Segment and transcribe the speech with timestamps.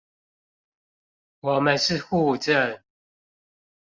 [1.41, 2.81] 我們是戶政